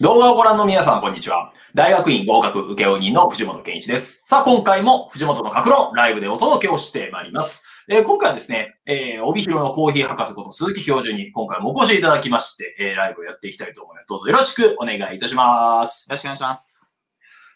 [0.00, 1.52] 動画をご覧の皆さん、こんにちは。
[1.72, 4.22] 大学院合格受負人の藤本健一です。
[4.26, 7.64] さあ、今回も藤本の格論ライブでお届けをしてまいります。
[7.88, 14.08] えー今回はですね、えー帯広のコーヒー博士こと鈴木教授に今回もお越しいただきまして、えーライブをやっていきたいと思います。
[14.08, 16.10] どうぞよろしくお願いいたします。
[16.10, 16.92] よろしくお願いします。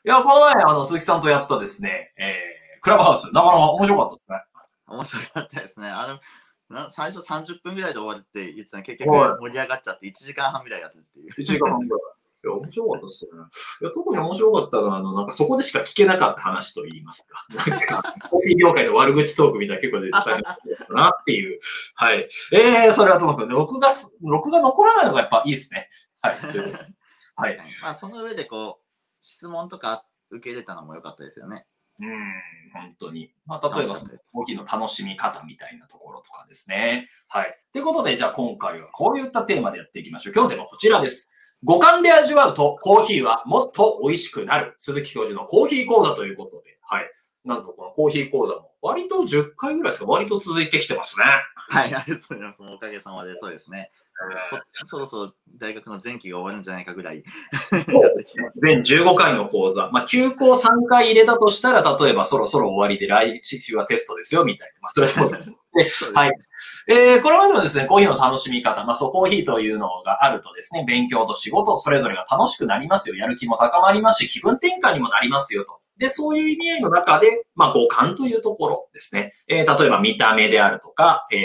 [0.04, 4.36] いや、この前、あの、鈴木さんとやったですね、えークラブハウス、なかなか面白かったですね。
[4.86, 5.88] 面白かったですね。
[5.88, 6.06] あ
[6.70, 11.32] の、な最初30分ぐらいで終わるって言ってた結局はい盛り上がっちゃって1時間半ぐらいやってるっていう。
[11.32, 12.17] 1時間半ぐらい。
[12.48, 13.44] いや、面白かったっすよね。
[13.82, 17.46] いや、特に面白かったのは、あの、なんかそこでしか聞けなかった話と言いますか。
[17.70, 21.58] なんか、コーヒー業界の悪口トークみたいな結構出てたなっていう。
[21.94, 22.28] はい。
[22.52, 25.88] えー、それはともかく、録画す、録画残らないのがやっぱいいですね。
[26.20, 26.38] はい。
[27.36, 27.58] はい。
[27.82, 28.84] まあその上でこう、
[29.20, 31.66] 質問とか受け入れたのも良かったですよね。
[32.00, 32.08] うん、
[32.72, 33.32] 本当に。
[33.44, 33.94] まあ、例えば、
[34.32, 37.08] コーヒーの楽しみ方みたいなところとかですね。
[37.26, 37.58] はい。
[37.72, 40.32] ということで、じゃあ今回はこういったテーマでやっていきましょう。
[40.32, 41.28] 今日のテーマはこちらです。
[41.64, 44.74] 五感で味わうとコーヒーはもっと美味しくなる。
[44.78, 47.10] 鈴木教授のコーヒー講座ということで、はい。
[47.44, 51.24] なんとこのコーヒー講座も割と10回ぐらいですか割と続いてきてますね。
[51.70, 52.62] はい、ありがとうございます。
[52.62, 53.90] おかげさまでそうですね。
[54.50, 57.22] こそろそろ大学の前期が終わるんじゃないかぐらい。
[58.62, 59.90] 全15回の講座。
[59.90, 64.80] まあ、休校3回入れたとしたら、例えばそろそろ終わりで来週はテストですよ、みたいな。
[64.82, 65.52] まあ、それともそうです
[66.14, 66.32] はい
[66.88, 73.16] えーこれまではですね、コーヒーの楽しみ方、まあそう、コーヒーというのがあるとですね、勉強と仕事、それぞれが楽しくなりますよ。
[73.16, 75.80] やる気も高まりますし、気分転換にもなりますよと。
[75.98, 79.32] で、そういう意味合いの中で、まあ、五感というところですね。
[79.48, 81.40] えー例えば見た目であるとか、えー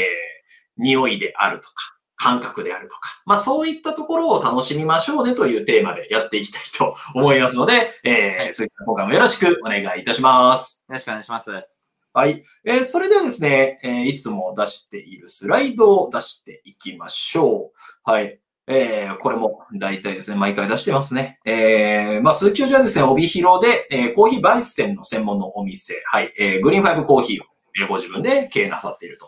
[0.78, 1.74] 匂いであるとか、
[2.16, 10.86] 感覚であるとか、まあそういったところを楽しみましょうねというテーマでやっていきたいと思いますので、えー、はい鈴木さん今回もよろしくお願いいたします。
[10.88, 11.73] よろしくお願いします。
[12.14, 12.44] はい。
[12.64, 18.12] えーそれではですね、えーいつも出しているスライドを出していきましょう。
[18.12, 18.40] はい。
[18.68, 21.40] えーこれも大体ですね、毎回出してますね。
[21.46, 27.46] えーまあ、鈴木教授はですね、帯広で、えーコーヒー焙煎の専門のお店、はい、えーグリーンファイブコーヒーを
[27.82, 29.28] えーご自分で経営なさっていると。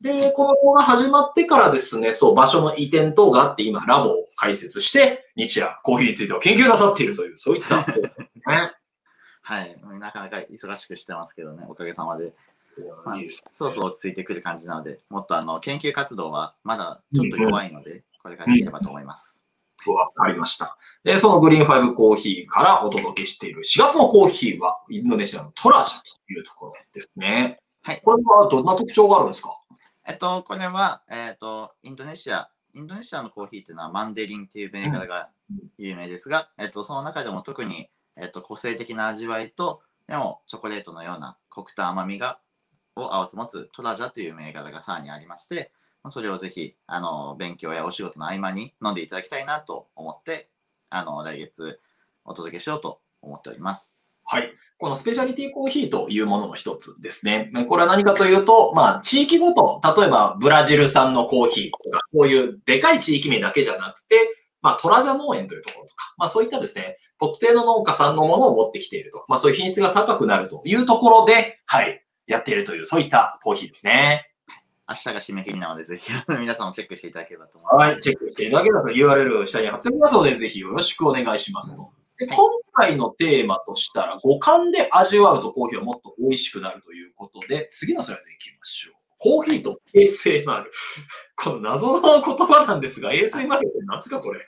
[0.00, 8.72] で、この子が始まってからですね、そう、場所の移転等があって、今、ラボを開設して、日夜、コーヒーについてを研究なさっているという、そういった、ね、
[9.46, 9.76] はい。
[10.00, 12.32] なかなか忙しくしてますけどね、おかげさまで。
[13.04, 13.14] まあ
[13.54, 19.44] そろそろ落ち着いてくる感じなので、もっとあの研究活動はまだちょっと弱いので、これからいければと思います。
[19.86, 20.76] わかりました。
[21.04, 27.60] で、そのグリーンファイブコーヒーからお届けしている4月のコーヒーはインドネシアのトラジャというところですね。
[27.82, 29.56] はいこれはどんな特徴があるんですか？
[30.08, 35.28] えっと、これは、えっと、インドネシア、インドネシアのコーヒーっていうのはマンデリンっていう銘柄が
[35.78, 42.38] 有名ですが、えっと、その中でも特に、えっと、個性的な味わいと、でもチョコレートのようなコクと甘みが、
[42.96, 45.72] を併せ持つトラジャという銘柄がさらにありまして、
[46.10, 50.48] それをぜひ、あの、勉強やお仕事の合間に飲んでいただきたいなと思って、
[50.90, 51.80] あの、来月
[52.24, 53.94] お届けしようと思っております。
[54.26, 54.52] はい。
[54.78, 57.50] このスペシャリティコーヒーというものの一つですね。
[57.68, 64.16] これは何かというと、まあ、地域ごと、例えばブラジル産のコーヒーとか、そういうでかい地域名だけじゃなくて、
[64.64, 69.22] まあ、トラジャ農園というところとか、まあ、そういったですね、特定の農家さんのものを持ってきていると。
[69.28, 74.30] まあ、そういう品質が高くなるというところで、はい、やっているという、そういったコーヒーですね。
[74.88, 76.10] 明日が締め切りなので、ぜひ
[76.40, 77.90] 皆さんもチェックしていただければと思います。
[77.92, 81.90] はい、チェックしていただければと URL を下に貼っておきますので、ぜひよろしくお願いしますと。
[82.18, 89.03] ではい今回のテーマとしたら、五感で味わうとコーヒーはもっと美味しくなるということで、次のスライドに行きましょう。
[89.18, 90.64] コーヒーと ASMR。
[91.36, 94.40] この謎の言葉なんですが、ASMR って何すかこれ？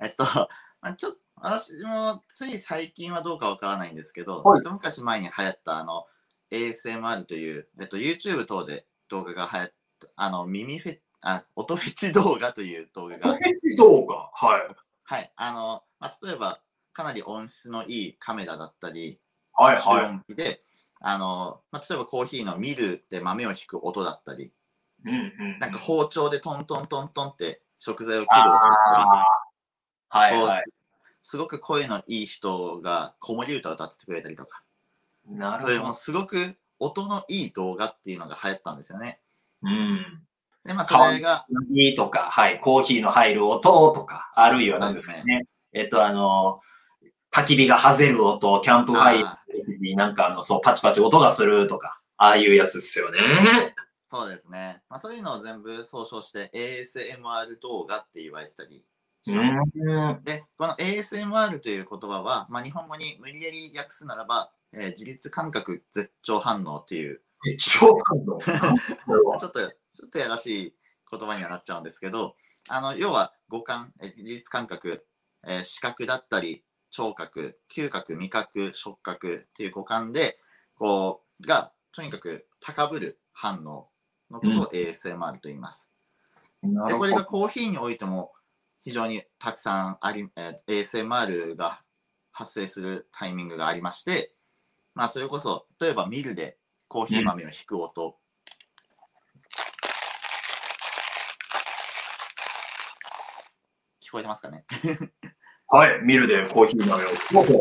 [0.00, 0.48] えっと、ま
[0.80, 6.06] あ、ちょっと、私もつい最近はどうかわからないんですけど、はい一昔前に流行ったあの
[6.50, 14.30] ASMR という、えっと、YouTube 等で動画が流行った、あの耳フェあ、音フェチ動画という動画が、コーヒー動画？
[14.32, 14.66] はい。
[15.04, 16.60] はい、あの、まあ、例えば、
[16.92, 19.18] かなり音質のいいカメラだったり、
[19.54, 20.04] はい、集はい。
[20.04, 20.62] 音機で、
[21.06, 24.52] あの、まあ、例えばコーヒーのミルで豆を引く音だったり、
[25.04, 25.16] うんう
[25.56, 25.58] ん。
[25.58, 28.60] なんか包丁でトントントントンって食材を切る音だっ
[30.10, 30.64] たり、はい、はい。
[31.22, 34.62] すごく声のいい人が子守歌を歌っててくれたりとか、
[35.28, 35.94] なそれもるほど。
[35.94, 39.20] すごく音のいい動画っていうのが流行ったんですよね。
[39.62, 40.22] うん。
[40.64, 45.44] で、まあ、それが、いいとか、はい、コーヒーの入る音とか、あるいは何ですかそうね。
[45.74, 46.60] えっと、あの、
[47.34, 53.18] 焚き火がはぜる音、キャンプファイヤあーになんかあの、そう、パチパチ音がするとか、ああいうやつですよね。
[54.08, 54.80] そうですね。
[54.88, 58.84] まあ、そういうのを全部総称して ASMR 動画って言われたり
[59.24, 59.60] します。
[59.74, 60.24] うん。
[60.24, 67.20] で、この ASMR という言葉は、まあ、日本語に無理やり訳すならば、えー自律感覚絶頂反応っていう、
[67.58, 68.38] 超反応？
[69.38, 70.74] ちょっと、ちょっとやらしい
[71.10, 72.36] 言葉にはなっちゃうんですけど、
[72.68, 75.04] あの、要は五感、えー自律感覚、
[75.44, 80.38] えー視覚だったり、聴覚、嗅覚、味覚、触覚っていう五感で、
[80.76, 83.88] こう、が、とにかく高ぶる反応
[84.30, 85.90] のことを ASMR と言います。
[86.62, 86.98] で、なるほど。
[86.98, 88.32] これがコーヒーにおいても
[88.82, 91.82] 非常にたくさんあり、えー ASMR が
[92.30, 94.32] 発生するタイミングがありまして、
[94.94, 98.16] まあ、それこそ、例えばミルでコーヒー豆を引く音、
[104.00, 104.64] 聞こえてますかね？
[105.68, 106.00] はい。
[106.02, 107.60] ミルでコーヒー豆を。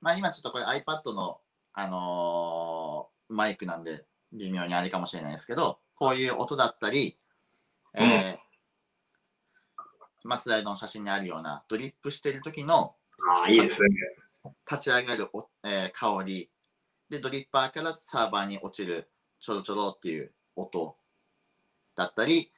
[0.00, 1.40] まあ今ちょっとこれ iPad の、
[1.72, 7.18] あのーマイクなんで微妙にあれかもしれないですけど、こういう音だったり、
[7.94, 8.38] えー
[10.24, 12.94] まあスライドの写真にあるようなドリップしてる時の
[13.28, 13.90] ああ、いいですね。
[14.70, 16.50] 立ち上がるお、えー香り
[17.10, 19.08] でドリッパーからサーバーに落ちる
[19.40, 20.96] ちょろちょろっていう音
[21.94, 22.52] だったり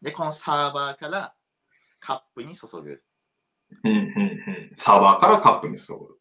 [0.00, 1.34] でこのサーバーから
[2.00, 3.02] カップに注ぐ
[3.84, 4.72] うんうんうん。
[4.76, 6.18] サーバーからカップに注ぐ。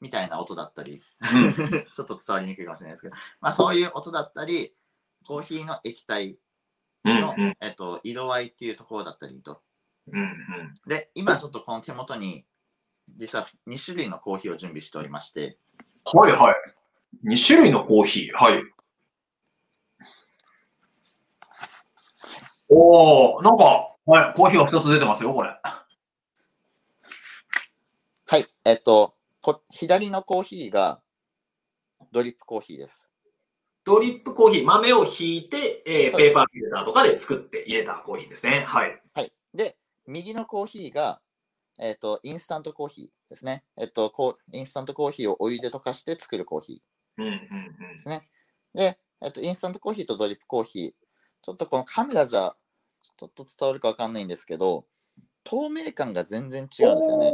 [0.00, 1.02] みたいな音だったり
[1.34, 1.52] うん
[1.92, 4.74] ちょっと伝わりにくいかもしれないですけど、まあ、そういう音だったり
[5.26, 6.38] コーヒーの液体
[7.04, 9.62] の、うんうんえっと、色合いっていうところだったりと
[10.06, 10.74] うんうん。
[10.86, 12.46] で今ちょっとこの手元に
[13.10, 15.58] 実は2種類のコーヒーを準備しておりまして
[16.14, 16.54] はいはい。
[17.24, 18.42] 2種類のコーヒー。
[18.42, 18.62] はい。
[22.70, 25.50] おー、なんか、はい、コーヒーが2つ出てますよ、これ。
[28.26, 31.00] はいえっとこ左のコーヒーが
[32.12, 33.10] ドリップコーヒーです
[33.84, 38.64] ドリップコーヒー、豆をひいて、えーペーパーフィルターとかで作って入れたコーヒーですね。
[38.66, 39.02] はい。
[39.14, 39.32] はい。
[39.54, 39.76] で、
[40.06, 41.20] 右のコーヒーが、
[41.80, 43.64] えっ、と、インスタントコーヒーですね。
[43.78, 46.82] えっ、とこう、インスタントコーヒーをお湯で溶かして作るコーヒ
[47.16, 48.26] うんうんーですね。
[48.74, 50.92] で、えっ、と、インスタントコーヒーとドリップコーヒー、
[51.42, 52.54] ちょっとこのカメラじゃ、
[53.02, 54.86] ちょっと伝わるかわかんないんですけど、
[55.44, 56.90] 透明感が全然違うん。
[56.90, 57.32] うんですよね。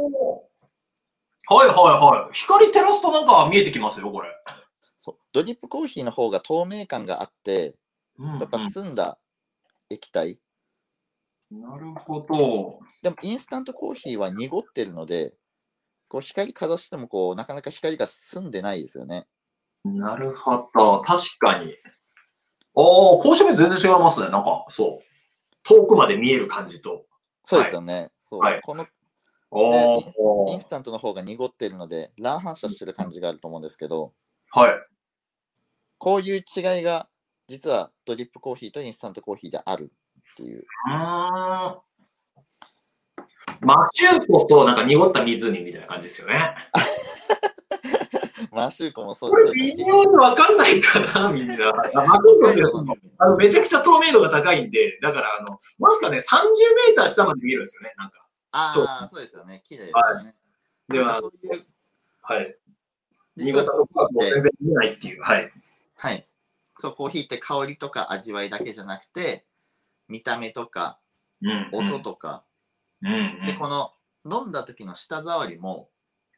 [1.49, 2.33] はいはいはい。
[2.33, 4.29] 光照らすとなんか見えてきますよ、これ。
[4.99, 7.75] そうドリップコーヒーの方が透明感があって、
[8.17, 9.19] うんやっぱ澄んだ
[9.89, 10.39] 液体。
[11.51, 12.79] なるほど。
[13.01, 15.33] でも、インスタントコーヒーは濁ってるので、
[16.09, 19.27] こう光かざしてもこうなかなか光が澄んでないですよね。
[19.85, 21.01] なるほど。
[21.01, 21.75] 確かに。
[22.79, 24.29] おー、公式目全然違いますね。
[24.29, 25.05] なんか、そう。
[25.63, 27.05] 遠くまで見える感じと。
[27.43, 28.11] そうですよね。
[28.21, 28.85] そうはいこの
[29.49, 30.67] おーインス。
[30.67, 34.13] タントの方が濁ってるので、乱反射してる感じがあると思うんですけど、
[34.51, 34.71] はい。
[35.97, 37.07] こういう違いが
[37.47, 39.91] 実はドリップコーヒーとインスタントコーヒーである
[40.33, 40.59] っていう。
[40.59, 41.77] うーん。
[43.61, 46.55] マシューコとなんか濁った湖みたいな感じですよね。
[48.57, 51.53] マーシューコもそうこれ微妙にわかんないかな、みんな。
[51.53, 51.57] あ
[51.93, 58.25] マシューコってそのあのめちゃくちゃ透明度が高いんで、だから、あの、わずかね、30メーター下まで見えるんですよね、なんか。
[58.51, 58.71] あ
[59.03, 59.61] あ、そうですよね。
[59.63, 60.35] 綺麗ですよね。
[60.89, 61.21] ではいう、
[62.23, 62.45] はは
[63.35, 65.21] 濁ったとこはもう全然見えないっていう。
[65.21, 65.51] はい。
[65.95, 66.27] はい。
[66.77, 69.45] そう、コーヒーって香りとか味わいだけじゃなくて、
[70.07, 70.99] 見た目とか
[71.43, 71.93] うん、うん。
[71.93, 72.43] 音とか、
[73.03, 73.45] うん、うん。
[73.45, 73.93] で、この
[74.25, 75.89] 飲んだ時の舌触りも、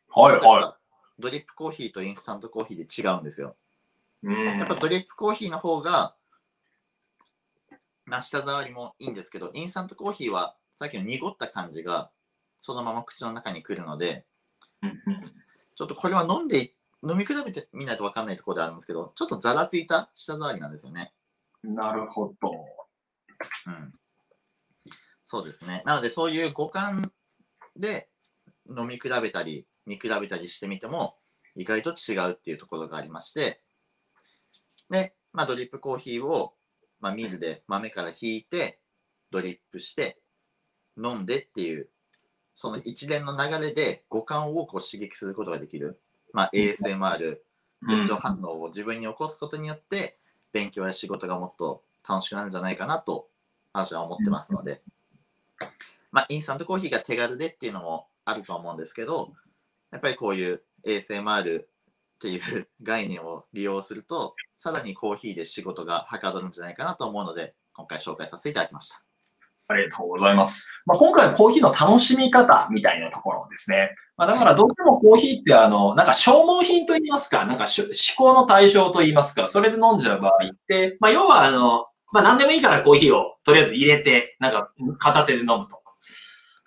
[0.10, 0.78] はい、は
[1.19, 3.56] ドリップコーヒーとインスタントコーヒーで違うんですよ。
[4.24, 4.27] い。
[4.27, 4.60] うん。
[4.60, 6.16] やっぱドリップコーヒーの方が、
[8.06, 12.10] まあ、舌触りもいいんですけど、インスタントコーヒーはさっきの濁った感じが
[12.58, 14.25] そのまま口の中に来るので、
[15.75, 16.74] ちょっとこれは飲んでい、
[17.08, 21.13] 飲み比べてみないと分かんないところであるんですけど、ちょっとざらついた舌触りなんですよね。
[21.63, 22.51] なるほど。
[23.67, 23.93] うん。
[25.24, 25.84] そうですね。
[25.86, 27.12] なので、そういう五感
[27.75, 28.10] で
[28.67, 31.18] 飲み比べたり、見比べたりしてみても、
[31.60, 33.62] 意外と違うっていうところがありまして、
[34.89, 36.54] で、まあ、ドリップコーヒーを、
[37.01, 38.80] まあ、ミルで豆からひいて、
[39.30, 40.22] ドリップして、
[40.98, 41.89] 飲んでっていう、
[42.54, 46.00] その一連の流れで五感をこう刺激することができる。
[46.32, 47.39] まあ、ASMR、
[47.82, 48.01] うん。
[48.01, 50.18] 現状反応を自分に起こすことによって、
[50.54, 53.28] 勉強や仕事がもっと楽しくなるんじゃないかなと、
[53.74, 54.82] 私は思ってますので、
[56.12, 59.34] まあ、インスタントコーヒーが手軽でっていうのもあると思うんですけど、
[59.92, 61.67] やっぱりこういう ASMR っ
[62.21, 69.01] ていう概念を利用すると、さらにコーヒーで仕事がはかどるんじゃないかなと思うので、今回紹介させていただきました。
[69.69, 70.81] ありがとうございます。
[70.86, 73.95] まあ、今回はコーヒーの楽しみ方みたいなところですね。
[74.17, 85.78] まあ、だからどうしてもコーヒーってあの、なんか消耗品と言いますか、なんか思考の対象と言いますか、それで飲んじゃう場合って、まあ、要はあの、まあ、何でもいいからコーヒーをとりあえず入れて、なんか片手で飲むと。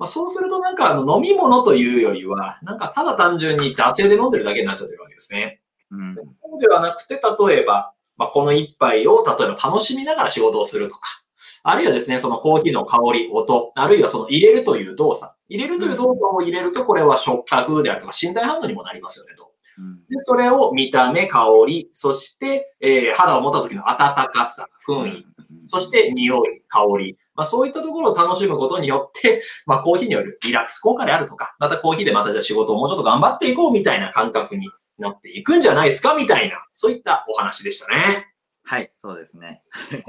[0.02, 5.60] まあ、そうするとなんかあの飲み物というよりは、なんかただ単純に惰性で飲んでるだけになっちゃってるわけですね。
[5.92, 6.16] うん。
[6.16, 11.22] そうではなくて、例えば、まあ、この一杯を例えば楽しみながら仕事をするとか、
[11.62, 15.32] あるいはですね、そのコーヒーの香り、音、あるいはその入れるという動作。
[15.48, 19.52] 入れるという動作を入れると、これは触覚であるとか身体反応にもなりますよね、と。
[19.78, 25.26] うんで、それを見た目、香り、そして、えー肌を持った時の温かさ、雰囲気、
[25.66, 27.16] そして匂い、香り。
[27.34, 38.28] まあそういったところを楽しむことによって、 まあコーヒーによるリラックス効果であるとか、またコーヒーでまたじゃあ仕事をもうちょっと頑張っていこうみたいな感覚になっていくんじゃないですかみたいな、そういったお話でしたね。
[38.64, 39.62] はい、そうですね。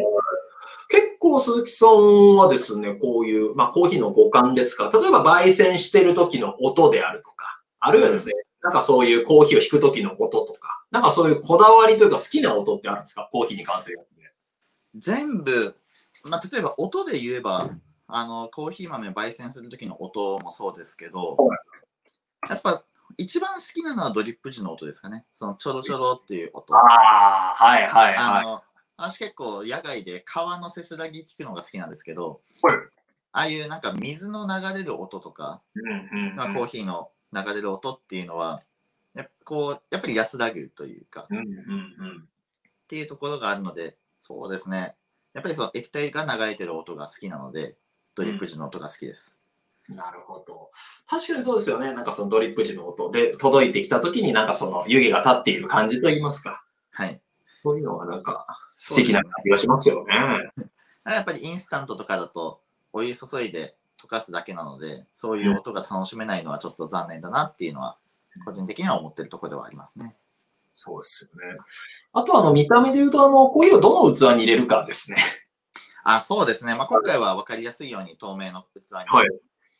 [0.89, 13.27] 結構鈴木さんはですね、こういう、まあコーヒーの五感ですか、例えば焙煎してる時の音であるとか、あるいはですね、なんかそういうコーヒーを引く時の音とか、なんかそういうこだわりというか好きな音ってあるんですか？
[13.31, 14.23] コーヒーに関するやつで。
[14.95, 15.75] 全部、
[16.23, 17.69] まあ、例えば音で言えば、
[18.07, 21.37] あのコーヒー豆焙煎する時の音もそうですけど、
[22.49, 22.83] やっぱ
[23.17, 25.25] 一番好きなのはドリップ時の音ですかね。
[25.35, 26.75] そのちょろちょろっていう音。
[26.75, 28.15] ああ、はいはいはい。
[28.17, 28.61] あの
[28.97, 32.77] 私結構野外で川のせせらぎ聞くのが好きなんですけど、はい
[33.35, 35.61] ああいうなんか水の流れる音とか、
[36.35, 38.61] まあ、コーヒーの流れる音っていうのは、
[39.15, 41.27] やっぱこうやっぱり安らぐというか、っ
[42.87, 44.95] ていうところがあるので、そうですね。
[45.33, 47.75] やっぱりその液体が流れてる音が好きなので、
[48.15, 49.37] ドリップ時の音が好きです。
[49.89, 50.71] なるほど。
[51.09, 51.93] 確かにそうですよね。
[51.93, 56.63] なんかそのドリップ時の音で届いてきた時になんかその湯気が立っている感じといいますか。
[56.91, 57.19] はい。
[57.57, 60.15] そういうのがなんか素敵な感じがしますよね。
[61.05, 62.61] やっぱりインスタントとかだと、
[62.93, 67.97] お湯注いで溶かすだけなので、そういう音が楽しめないのはちょっと残念だなっていうのは、
[68.45, 70.15] 個人的には思ってるところではありますね。
[70.75, 71.59] そうですよね。
[72.13, 75.17] あとあの見た目で言うとあのコーヒーをどの器に入れるかですね。
[76.03, 76.75] あ、そうですね。
[76.75, 79.29] まあ、今回は分かりやすいように透明の器にはい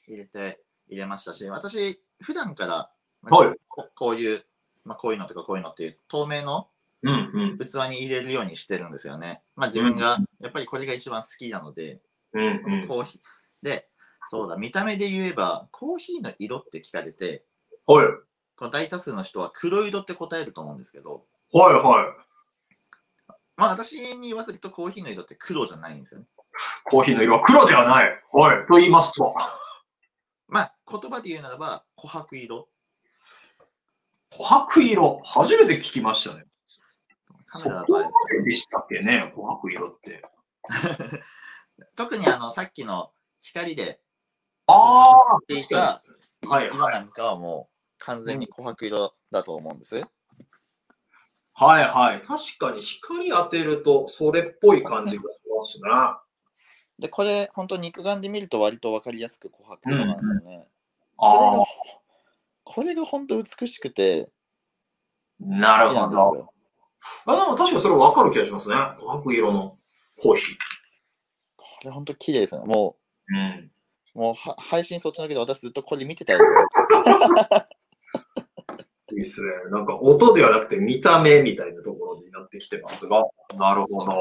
[0.08, 2.92] 入れて、入れましたし、私、普段から、
[3.24, 4.46] はいここういう、
[4.86, 6.70] まあ、こういうのとかこういうのっていう透明の
[7.02, 7.58] うんうん。
[7.58, 9.42] 器に入れるようにしてるんですよね。
[9.56, 12.02] まあ自分が、やっぱりこれが一番好きなので、
[12.34, 13.22] うんそのコーヒー。
[13.66, 13.90] で、
[14.30, 17.46] そうだ、見た目で言えば、コーヒーの色って聞かれて、
[17.86, 18.08] はい。
[18.56, 23.36] この大多数の人は黒色って答えると思うんですけど、はいはい。
[23.58, 26.28] まあ私に言わせるとコーヒーの色って黒じゃないんですよね。
[26.86, 28.22] コーヒーの色は黒ではない。
[28.32, 28.68] はい。
[28.68, 29.34] と言いますと。
[30.48, 32.70] まあ言葉で言うならば、琥珀色。
[34.32, 35.20] 琥珀色。
[35.24, 36.46] 初めて聞きましたね。
[37.46, 40.24] カメラだとあれでしたっけね、琥珀色って。
[41.96, 44.00] 特にあの、さっきの光で
[44.68, 46.02] ああっていた
[46.48, 47.73] はい色なんかはもう
[48.06, 50.04] 完全に琥珀色だと思うんです。
[51.56, 52.22] はいはい。
[52.22, 55.90] 確かに光当てるとそれっぽい感じがしますね。
[57.00, 60.68] で、これ、本当肉眼で見ると割と分かりやすく琥珀色なんですよね。
[61.18, 61.66] ああ
[62.66, 64.30] これが、本当美しくて、
[65.40, 66.54] なるほど。
[67.26, 68.76] あでも確かにそれ分かる気がしますね。
[68.76, 69.78] 琥珀色の
[70.22, 70.56] コーヒ
[71.58, 72.64] これ本当綺麗ですね。
[72.66, 73.36] もー。
[73.36, 73.72] うん。
[74.16, 76.68] う、もうは配信そっちのけど、私ずっとこれ見てたんですよ。
[79.13, 79.51] いいっすね。
[79.72, 83.25] なんか音ではなくて見た目みたいなところになってきてますが。
[83.58, 84.13] なるほど。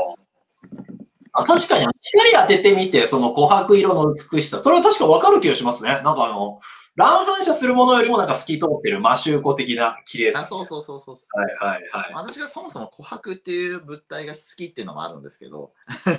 [1.34, 5.90] あ確かに光当ててみて、その琥珀色の美しさ、それは確か分かる気がしますね。
[5.90, 6.60] なんかあの、
[6.94, 10.40] 乱反射するものよりもなんか透き通ってるマシューコ的な綺麗さ。
[10.40, 11.16] あそうそうそうそう。
[11.30, 12.12] はいはいはい。
[12.14, 15.72] 私がそもそも琥珀っていう物体が好きっていうのもあるんですけど、
[16.04, 16.18] 琥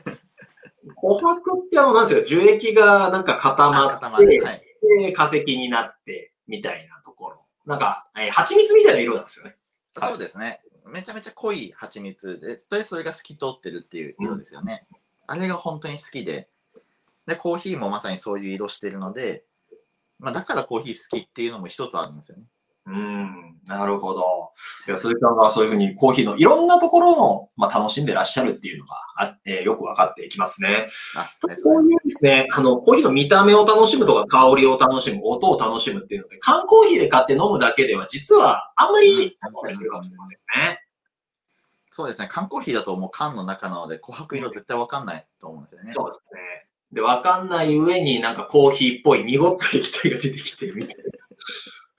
[1.19, 4.61] 珀ってあの、なんですよ、樹液がなんか固まって、るはい。
[4.99, 7.42] で化石になって、みたいなところ。
[7.65, 9.51] なんか、えー蜂蜜みたいな色なんですよね。
[9.51, 10.61] はいそうですね。
[10.87, 14.87] めちゃめちゃ濃い蜂蜜で、でそれが透き通ってるっていう色ですよね。
[15.27, 16.49] あれが本当に好きで、
[17.25, 19.45] で、コーヒーもまさにそういう色してるので、
[20.19, 22.43] まあ、だからコーヒー好きっていうのも一つあるんですよね。
[22.85, 24.51] うん、なるほど。
[24.87, 30.87] いや、鈴木さんがそういうふうにコーヒーのいろんなところを、まあ、楽しんでらっしゃるっていうのがあ、えーよくわかってきますね。
[31.63, 40.79] こういうですね、あの、コーヒーの見た目を楽しむとか、香りを楽しむ、音を楽しむっていうので、缶コーヒーで買って飲むだけでは、実はあんまり、あったりするかもしれませんね。
[41.89, 42.27] そうですね。
[42.29, 45.85] 缶コーヒーだともう缶の中なので、琥珀色絶対わかんないと思うんですよね。
[45.85, 46.67] そうですね。
[46.91, 51.12] で、わかんない上になんかコーヒーっぽい濁った液体が出てきてみたいな。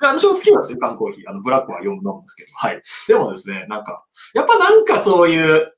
[0.08, 1.30] 私も好きなんですよ、缶コーヒー。
[1.30, 2.50] あの、ブラックは読む飲むんですけど。
[2.54, 2.82] はい。
[3.08, 5.72] でもですね、なんか、やっぱなんかそういう、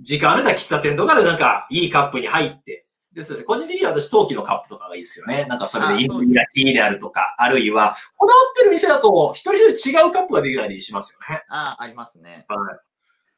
[0.00, 5.46] 時間あるた喫茶店とかでなんか、いいカップに入って、ですので、個人的には私、陶器のカップとかがいいですよね。
[5.48, 11.42] なんかそれでインドニアティーであるとか、あるいは、こだわってる店だと、一人一人違うカップができたりしますよね。
[11.48, 12.44] ああ、ありますね。
[12.48, 12.56] は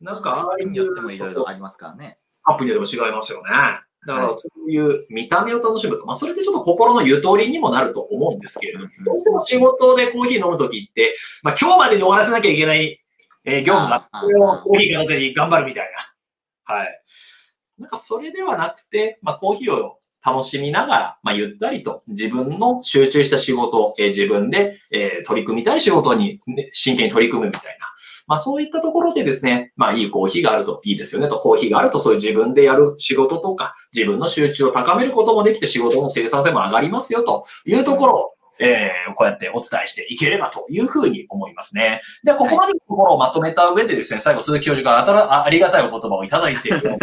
[0.00, 0.04] い。
[0.04, 2.18] なんか、ああによってもいろいろありますからね。
[2.42, 3.50] カップによっても違いますよね。
[4.06, 9.04] だからそういう見た目を楽しむと、まあそれってちょっと心のゆとりにもなると思うんですけれども、うん。
[9.04, 13.00] どうしても仕事でコーヒー飲むときって、まあ今日までに終わらせなきゃいけない、
[13.44, 15.92] えー業務が、ああそれをコーヒー片手に頑張るみたい
[16.66, 16.74] な。
[16.74, 17.02] はい。
[17.78, 27.86] なんかそれではなくて、まあ、コーヒーを楽しみながら、まあ、ゆったりと自分の集中した仕事、えー、自分で、えー、取り組みたい仕事に、ね、真剣に取り組むみたいな。
[28.26, 31.40] まあ、そういったところでですね、まあ、いいコーヒーがあるといいですよねと。
[31.40, 42.02] コーヒーがあるとそういう自分でやる仕事とか、自分の集中を高めることもできて仕事の生産性も上がりますよというところを、えー、こうやってお伝えしていければというふうに思いますね。
[42.22, 46.98] で、ここまでのところをまとめた上でですね、最後鈴木教授からありがたいお言葉をいただいていると思い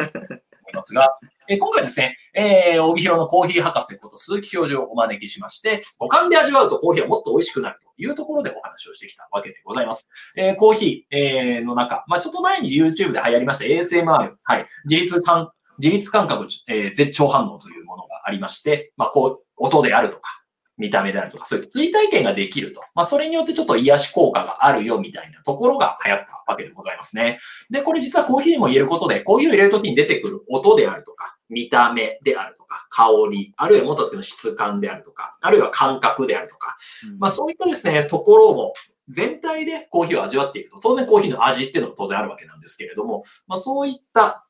[0.74, 1.10] ますが、
[1.48, 10.08] え今回ですね、えー、帯広のコーヒー博士こと鈴木教授をお招きしまして、五感で味わうとコーヒーはもっと美味しくなるというところでお話をしてきたわけでございます。
[10.38, 20.42] えー、コーヒー、えー、の中、まあ、ちょっと前に YouTube で流行りました ASMR、はい、自律感、自律感覚、えー、絶頂反応というものがありまして、まあ、こう、音であるとか、
[20.78, 22.82] 見た目であるとか、そういう追体験ができると。
[22.94, 27.38] まあ、それによってちょっと癒し効果があるよみたいなところが流行ったわけでございますね。
[27.70, 36.78] で、これ実はコーヒーにも言えることで、コーヒーを入れるときに出てくる音であるとか、見た目であるとか、香り、あるいは持った時の質感であるとか、あるいは感覚であるとか、
[37.12, 38.74] うん、まあそういったですね、ところも
[39.08, 44.46] 全体でコーヒーを味わっていくと、当然コーヒーの味っていうのも当然あるわけなんですけれども、まあそういった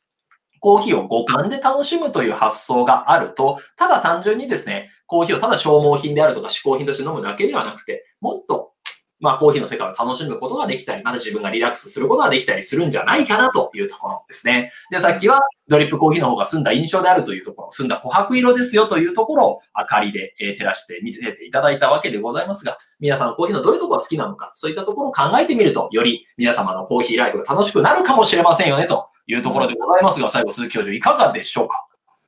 [0.60, 8.75] コーヒーを五感で楽しむという発想があると、ただ単純にですね、コーヒーをただ消耗品であるとか嗜好品として飲むだけではなくて、もっと
[9.20, 14.72] まあ、コーヒーの世界を楽しむことができたり、また自分がリラックスすることができたりするんじゃないかなというところですね。
[14.92, 31.88] で、さっきはドリップコーヒーの方が澄んだ印象であるというところ、澄んだ琥珀色ですよというところを明かりで照らして見せていただいたわけでございますが、皆さんコーヒーのどういうところが好きなのか、そういったところを考えてみると、より皆様のコーヒーライフが楽しくなるかもしれませんよねというところでございますが、最後鈴木教授いかがでしょうか？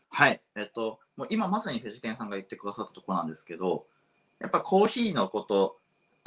[0.10, 0.42] はい。
[0.56, 3.86] えっと、もう今まさに藤健さんが言ってくださったところなんですけど、
[4.40, 5.78] やっぱコーヒーのこと、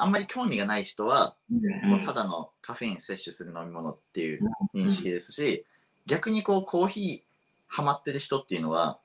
[0.03, 1.37] あんまり興味がない人は、
[1.85, 4.41] もうただのカフェイン摂取する飲み物っていう
[4.75, 5.65] 認識ですし、
[6.07, 7.31] 逆にこうコーヒー
[7.69, 8.99] ハマってる人っていうのは、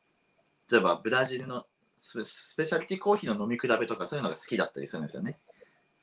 [0.71, 1.65] 例えばブラジルの
[1.97, 5.37] スペシャリティコーヒーの飲み比べとかそういうのが好きだったりするんですよね。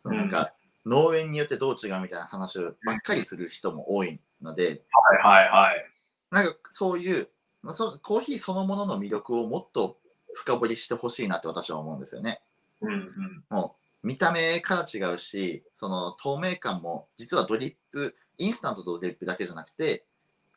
[0.05, 0.53] なんか
[0.85, 4.83] 農園によってどう違うみたいな話をばっかりする人も多いので、
[5.23, 5.87] はいはいはい。
[6.31, 7.29] なんかそういう、
[7.63, 9.99] まあ、そコーヒーそのものの魅力をもっと
[10.35, 12.41] 深掘りしてほしいなって私は思うんですよね。
[12.81, 20.05] うんうん、もう見た目から違うし、その透明感も実はドリップ、インスタントとドリップだけじゃなくて、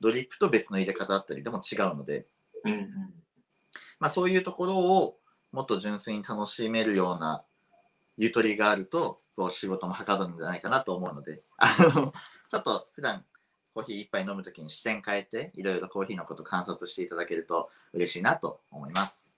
[0.02, 2.26] ドリップと別の入れ方だったりでも違うので、
[2.64, 2.90] うんうん、
[4.00, 5.18] まあ、そういうところを
[5.52, 7.44] もっと純粋に楽しめるような
[8.18, 12.14] ゆとりがあると、こう仕事もはかどるんじゃないかなと思うので、あの、
[12.50, 13.24] ちょっと普段
[13.74, 19.35] コーヒー一杯飲むときに視点変えて、いろいろコーヒーのこと観察していただけると嬉しいなと思います。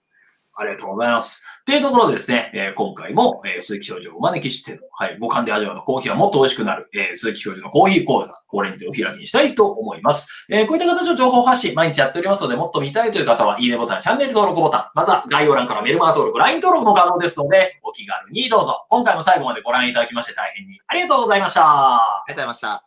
[0.57, 1.45] ありがとうございます。
[1.65, 10.47] というところでですね、えー、今回も、えー、鈴木教授をお招きしての、はい、五感で味わうのコーヒーはもっと美味しくなる、えー、鈴木教授のコーヒー講座、これにてお開きにしたいと思います。
[10.49, 18.85] えー、こういった形の情報発信、毎日やっておりますので、もっと見たいという方は、いいねボタン、チャンネル登録ボタン、また概要欄からメルマガ登録、LINE 登録も可能ですので、お気軽にどうぞ。
[18.89, 21.61] 今回も最後までご覧いただきまして大変にありがとうございました。
[21.63, 22.86] ありがとうございました。